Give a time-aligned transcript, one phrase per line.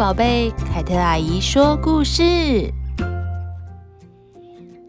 [0.00, 2.72] 宝贝，凯特阿姨说故事。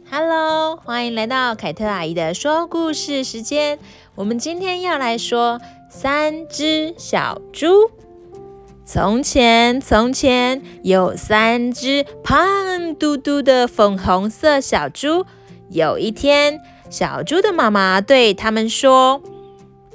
[0.10, 3.78] Hello，欢迎来到凯特阿姨的说故事时间。
[4.16, 7.92] 我们今天要来说三只小猪。
[8.86, 15.26] 从前，从前有三只胖嘟嘟的粉红色小猪。
[15.70, 19.22] 有一天，小猪的妈妈对他们说：“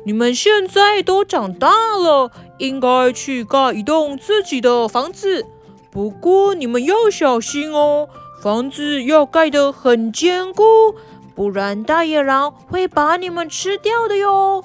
[0.06, 5.44] 你们现在都长大了。”应该去盖一栋自己的房子，
[5.90, 8.08] 不过你们要小心哦，
[8.42, 10.94] 房子要盖得很坚固，
[11.34, 14.64] 不然大野狼会把你们吃掉的哟。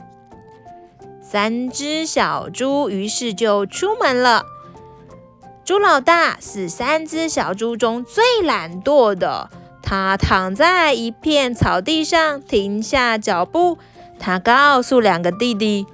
[1.22, 4.46] 三只小猪于是就出门了。
[5.66, 9.50] 猪老大是三只小猪中最懒惰的，
[9.84, 13.78] 他躺在一片草地上，停下脚步，
[14.22, 15.88] 他告诉两个弟弟。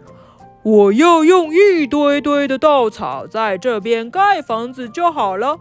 [0.61, 5.57] 我要用一堆堆的稻草在这边盖房子就好了。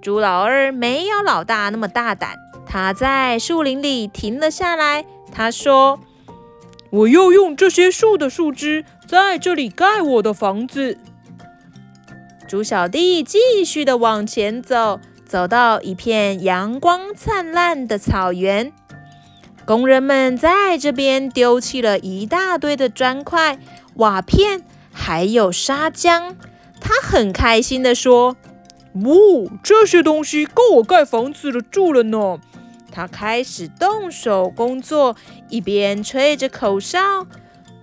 [0.00, 5.04] 猪老二没有老大那么大胆，他在树林里停了下来。
[5.32, 5.98] 他说
[6.90, 10.96] ：“我要用这些树的树枝在这里盖我的房子。”
[12.46, 18.72] 猪小弟继续的往前走，走到一片阳光灿烂的草原。
[19.66, 23.58] 工人们在这边丢弃了一大堆的砖块、
[23.94, 26.36] 瓦片，还有砂浆。
[26.80, 28.36] 他很开心地说
[28.94, 32.38] ：“哦，这些东西够我盖房子的住了呢。”
[32.92, 35.16] 他开始动手工作，
[35.48, 37.26] 一边吹着口哨。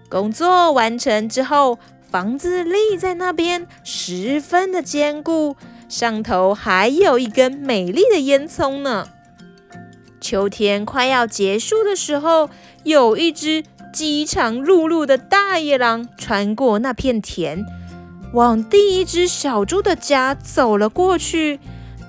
[0.09, 1.77] 工作完成之后，
[2.09, 5.57] 房子立在那边，十分的坚固，
[5.89, 9.09] 上头还有一根美丽的烟囱呢。
[10.33, 12.49] 秋天快要结束的时候，
[12.83, 17.63] 有一只饥肠辘辘的大野狼穿过那片田，
[18.33, 21.59] 往第一只小猪的家走了过去。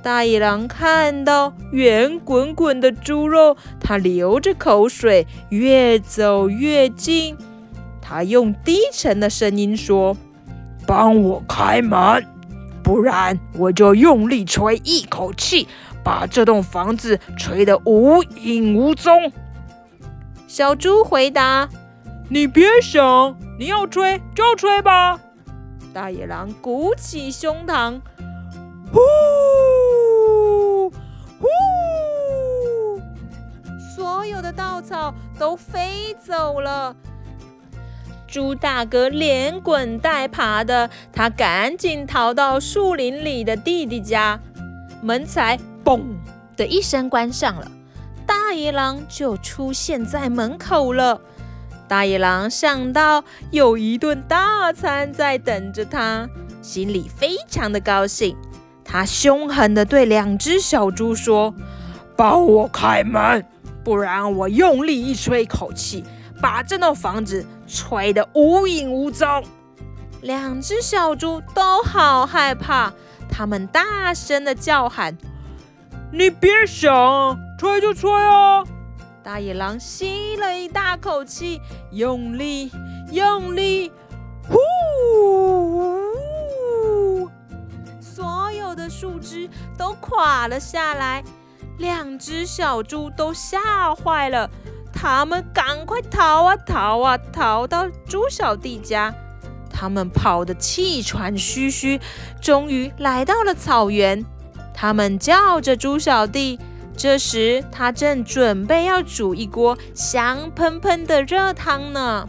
[0.03, 7.37] 大野狼看到圆滚滚的猪肉，它流着口水，越走越近。
[8.01, 10.17] 它用低沉的声音说
[10.89, 12.25] ：“帮我开门，
[12.83, 15.69] 不然我就用力吹一口气。”
[16.05, 19.33] 把这栋房子吹得无影无踪。
[20.47, 21.69] 小猪回答
[22.31, 25.19] ：“你别想，你要吹就吹吧。”
[25.95, 28.01] 大野狼鼓起胸膛，
[28.93, 29.01] 呼
[31.41, 31.47] 呼，
[33.97, 36.95] 所有的稻草都飞走了。
[38.27, 44.41] 猪大哥连滚带爬的，他赶紧逃到树林里的弟弟家，
[45.01, 45.57] 门才。
[45.85, 46.01] 嘣
[46.57, 47.71] 的一声关上了，
[48.27, 51.21] 大野狼就出现在门口了。
[51.87, 56.29] 大野狼想到有一顿大餐在等着他，
[56.63, 58.37] 心里非常的高兴。
[58.83, 61.55] 他凶狠地对两只小猪说
[62.17, 63.45] ：“帮我开门，
[63.83, 66.05] 不然我用力一吹口气，
[66.41, 69.45] 把这栋房子吹得无影无踪。”
[70.23, 72.93] 两只小猪都好害怕，
[73.29, 75.17] 他们大声地叫喊。
[76.17, 78.63] 你别想，吹就吹啊！
[79.21, 81.61] 大野狼吸了一大口气，
[81.91, 82.71] 用力，
[83.11, 83.91] 用力，
[84.49, 84.61] 呼！
[88.01, 91.25] 所有的树枝都垮了下来，
[91.79, 94.49] 两只小猪都吓坏了，
[94.93, 99.13] 他们赶快逃啊逃啊，逃到猪小弟家。
[99.69, 102.01] 他们跑得气喘吁吁，
[102.41, 104.25] 终于来到了草原。
[104.75, 106.59] 他们叫着猪小弟，
[106.97, 112.29] 这时他正准备要煮一锅香喷喷的热汤呢。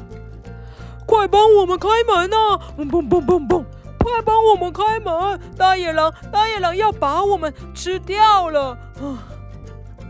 [1.05, 2.59] 快帮我们开门啊！
[2.77, 3.63] 砰砰砰砰砰！
[3.99, 5.39] 快帮我们开门！
[5.57, 8.77] 大野狼，大野狼要把我们吃掉了！
[9.01, 9.25] 啊！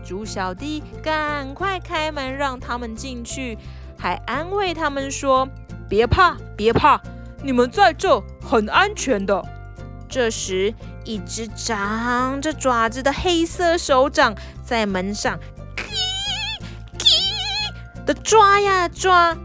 [0.04, 3.58] 猪小弟赶快开门让他们进去，
[3.98, 5.48] 还安慰他们说
[5.88, 7.00] ：“别怕，别怕，
[7.42, 9.44] 你们在这很安全的。”
[10.08, 10.72] 这时，
[11.06, 15.38] 一只长着爪子的黑色手掌在门上
[15.78, 19.36] “叽叽”的抓呀抓。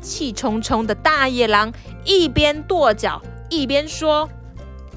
[0.00, 1.70] 气冲冲的大野狼
[2.06, 3.20] 一边跺脚
[3.50, 4.30] 一边说：“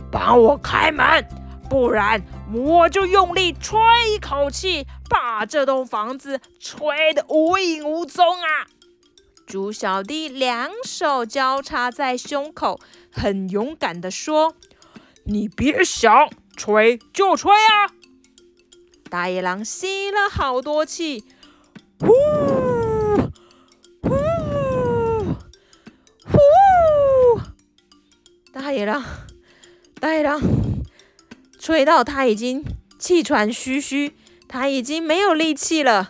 [0.10, 1.28] 帮我开门，
[1.70, 2.24] 不然
[2.54, 3.78] 我就用力吹
[4.16, 8.64] 一口气，把这栋房子吹得无影无踪啊！”
[9.46, 12.80] 猪小弟两手交叉在胸口，
[13.12, 14.56] 很勇敢地说。
[15.26, 17.88] 你别想，吹就吹啊！
[19.10, 21.24] 大野狼吸了好多气，
[22.00, 22.08] 呼
[24.02, 24.10] 呼
[26.26, 27.40] 呼！
[28.52, 29.04] 大野狼
[30.00, 30.42] 大野狼
[31.58, 32.66] 吹到他已经
[33.00, 34.18] 气喘吁吁，
[34.50, 36.10] 他已经没有力气了。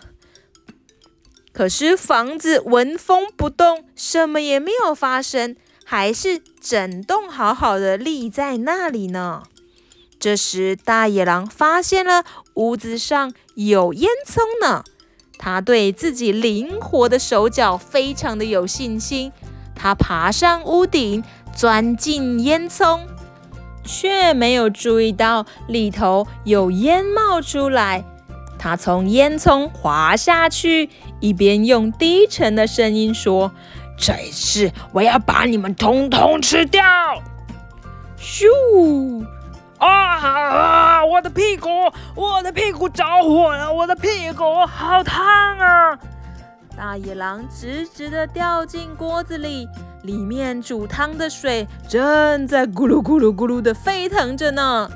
[1.52, 9.42] 可是房子纹风不动，什么也没有发生，还是整栋好好的立在那里呢。
[10.18, 14.84] 这时，大野狼发现了屋子上有烟囱呢。
[15.36, 19.30] 他对自己灵活的手脚非常的有信心。
[19.74, 21.22] 他爬上屋顶，
[21.54, 23.00] 钻进烟囱，
[23.84, 28.04] 却没有注意到里头有烟冒出来。
[28.58, 30.88] 他从烟囱滑下去，
[31.20, 33.52] 一边用低沉的声音说
[33.96, 36.82] ：“这次我要把你们统统吃掉！”
[38.18, 39.24] 咻！
[39.78, 41.04] 啊啊！
[41.04, 41.68] 我的屁股，
[42.14, 43.70] 我的屁股着火了！
[43.70, 45.24] 我的屁股好烫
[45.58, 45.98] 啊！
[46.76, 49.68] 大野狼直直的掉进锅子里，
[50.02, 54.90] 里面煮汤的水正在咕噜咕噜咕噜的沸腾着呢。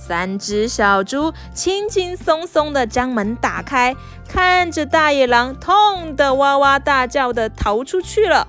[0.00, 3.94] 三只小猪轻轻松松的将门打开，
[4.26, 8.48] 看着大野狼痛得哇哇大叫的逃出去了。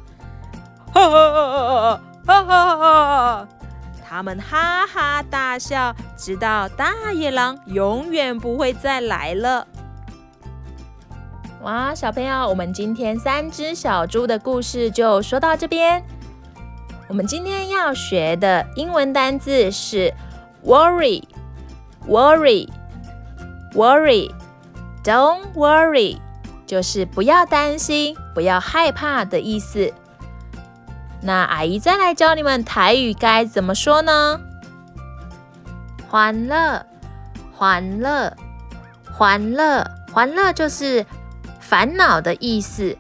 [0.94, 3.48] 哈哈哈哈哈哈！
[4.08, 9.68] 他们哈哈大笑，直到大野狼永远不会再来了。
[11.62, 16.04] 哇，小朋友，我们今天三只小猪的故事就说到这边。
[17.08, 20.14] 我们今天要学的英文单字是
[20.66, 21.22] worry
[22.08, 22.68] Worry,
[23.74, 24.32] worry,
[25.04, 26.18] don't worry，
[26.66, 29.94] 就是不要担心、不要害怕的意思。
[31.22, 34.42] 那阿姨再来教你们台语该怎么说呢？
[36.10, 36.86] 欢乐，
[37.54, 38.36] 欢乐，
[39.14, 41.06] 欢乐，欢乐就是
[41.60, 42.98] 烦恼的意思。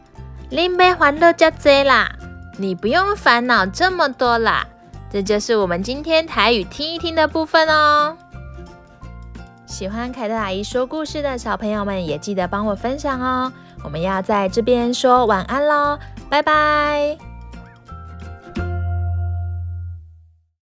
[0.49, 2.15] 林贝欢乐加多啦，
[2.57, 4.67] 你不用烦恼这么多啦。
[5.11, 8.15] 这就是我们今天台语听一听的部分哦。
[9.71, 13.51] 喜欢凯特阿姨说故事的小朋友们，也记得帮我分享哦。
[13.85, 15.97] 我们要在这边说晚安喽，
[16.29, 17.30] 拜拜。